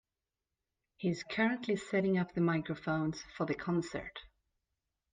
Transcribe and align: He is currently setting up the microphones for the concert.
He 0.97 1.09
is 1.09 1.21
currently 1.23 1.75
setting 1.75 2.17
up 2.17 2.33
the 2.33 2.41
microphones 2.41 3.21
for 3.37 3.45
the 3.45 3.53
concert. 3.53 4.21